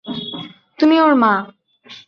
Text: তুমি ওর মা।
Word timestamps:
তুমি 0.79 0.95
ওর 1.01 1.13
মা। 1.15 1.33